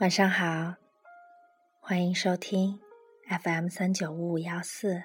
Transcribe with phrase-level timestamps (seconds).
[0.00, 0.76] 晚上好，
[1.78, 2.80] 欢迎收听
[3.44, 5.02] FM 三九五五幺四，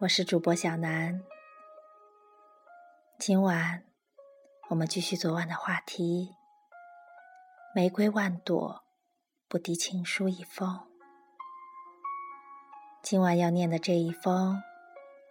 [0.00, 1.22] 我是主播小南。
[3.18, 3.84] 今晚
[4.68, 6.34] 我们继续昨晚的话题：
[7.74, 8.84] 玫瑰万朵，
[9.48, 10.86] 不敌情书一封。
[13.00, 14.62] 今晚要念的这一封，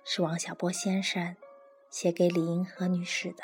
[0.04, 1.38] 是王小波先生
[1.92, 3.44] 写给李银河女士的。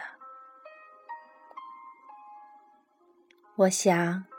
[3.56, 4.31] 我想。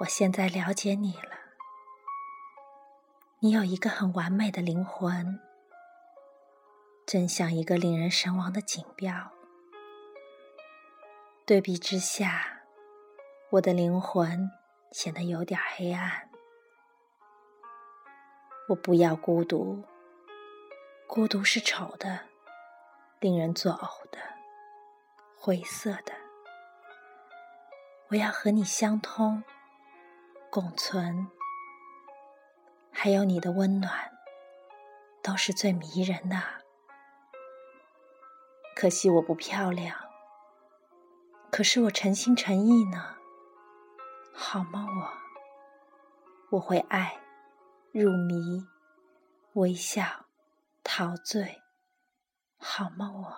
[0.00, 1.38] 我现在了解你了，
[3.38, 5.40] 你有一个很完美的灵魂，
[7.06, 9.30] 真像一个令人神往的锦标。
[11.46, 12.62] 对比之下，
[13.50, 14.50] 我的灵魂
[14.90, 16.28] 显得有点黑暗。
[18.68, 19.84] 我不要孤独，
[21.06, 22.18] 孤独是丑的，
[23.20, 24.18] 令人作呕的，
[25.38, 26.12] 灰色的。
[28.08, 29.44] 我要和你相通。
[30.54, 31.26] 共存，
[32.92, 34.12] 还有你的温暖，
[35.20, 36.40] 都是最迷人的。
[38.76, 39.98] 可惜我不漂亮，
[41.50, 43.16] 可是我诚心诚意呢，
[44.32, 44.86] 好吗？
[44.86, 47.18] 我，我会爱，
[47.90, 48.64] 入迷，
[49.54, 50.26] 微笑，
[50.84, 51.62] 陶醉，
[52.58, 53.10] 好吗？
[53.12, 53.36] 我，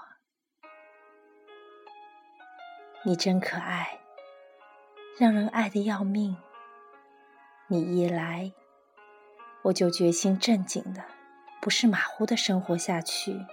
[3.04, 4.02] 你真可爱，
[5.18, 6.36] 让人爱的要命。
[7.68, 8.52] 你一来，
[9.62, 11.02] 我就决心正经的，
[11.60, 13.44] 不是马虎的生活下去。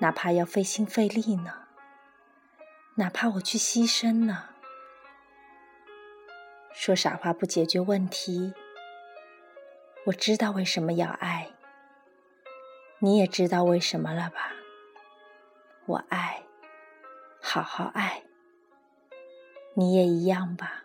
[0.00, 1.66] 哪怕要费心费力呢，
[2.96, 4.50] 哪怕我去牺牲呢。
[6.74, 8.52] 说傻话不解决问题。
[10.04, 11.50] 我知道为什么要爱，
[12.98, 14.52] 你也知道为什么了吧？
[15.86, 16.42] 我爱，
[17.40, 18.22] 好好爱，
[19.72, 20.84] 你也一样吧。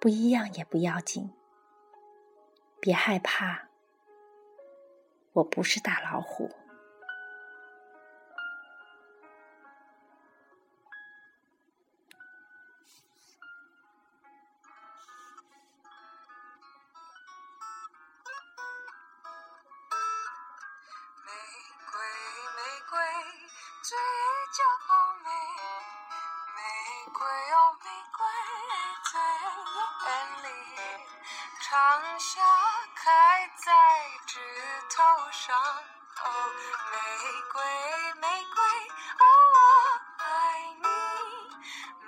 [0.00, 1.30] 不一样也不要紧，
[2.80, 3.68] 别害怕，
[5.34, 6.50] 我不是大老虎。
[24.52, 24.89] 长
[35.40, 36.28] 头上，哦，
[36.92, 36.96] 玫
[37.50, 37.62] 瑰，
[38.20, 38.62] 玫瑰，
[39.20, 39.24] 哦，
[39.54, 39.56] 我
[40.18, 40.24] 爱
[40.76, 40.86] 你，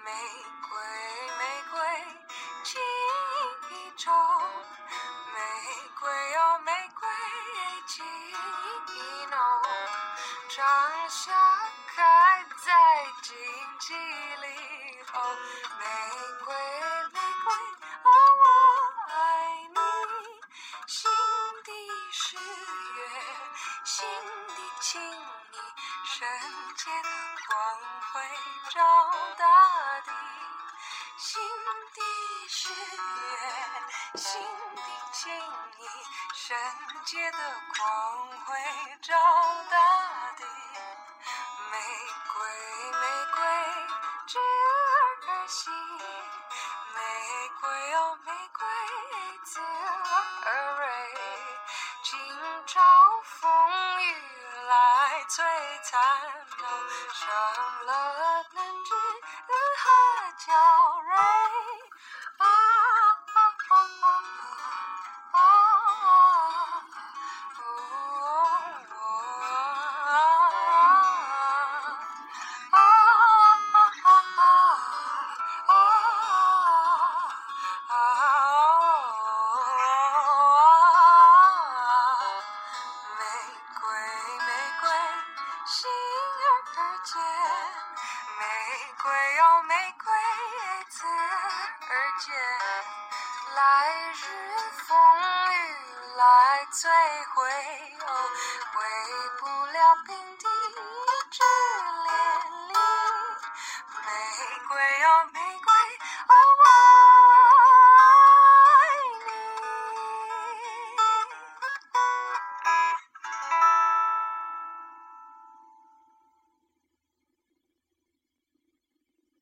[0.04, 0.10] 玫
[0.68, 0.76] 瑰，
[1.38, 1.40] 玫
[1.70, 1.80] 瑰，
[2.62, 2.78] 记
[3.70, 4.12] 忆中，
[5.32, 5.38] 玫
[5.98, 7.08] 瑰，哦，玫瑰，
[7.86, 9.38] 记忆浓，
[10.50, 11.32] 长夏
[11.96, 12.70] 开在
[13.22, 13.34] 荆
[13.78, 15.36] 棘里，哦，
[15.78, 15.84] 玫
[16.44, 16.54] 瑰
[17.14, 17.81] 玫瑰。
[24.92, 25.56] 请你，
[26.04, 26.28] 圣
[26.76, 27.08] 洁的
[27.48, 27.56] 光
[28.12, 28.20] 辉
[28.68, 28.78] 照
[29.38, 30.10] 大地，
[31.16, 31.40] 新
[31.94, 32.02] 的
[32.46, 32.76] 誓言，
[34.16, 34.82] 新的
[35.14, 35.34] 情
[35.78, 35.88] 意，
[36.34, 36.54] 圣
[37.06, 37.38] 洁的
[37.74, 38.54] 光辉
[39.00, 39.16] 照
[39.70, 39.78] 大
[40.36, 40.44] 地，
[41.70, 41.78] 玫
[42.34, 42.36] 瑰
[43.00, 43.02] 玫
[43.34, 43.40] 瑰，
[44.26, 44.40] 枝儿
[45.24, 45.72] 开心，
[46.94, 47.00] 玫
[47.62, 48.61] 瑰哦玫瑰。
[56.12, 56.60] 残。
[57.14, 57.20] 伤
[57.86, 57.90] 了
[58.54, 58.90] 南枝
[59.78, 59.84] 和
[60.38, 60.52] 娇
[61.02, 61.10] 蕊，
[62.38, 63.36] 啊啊
[63.68, 63.72] 啊
[65.32, 65.36] 啊啊！
[93.54, 93.60] 来
[94.12, 94.22] 日
[94.86, 94.96] 风
[95.52, 95.54] 雨
[96.16, 96.88] 来摧
[97.34, 97.40] 毁，
[98.06, 98.10] 哦，
[98.72, 98.76] 回
[99.38, 99.76] 不了
[100.06, 100.46] 平地。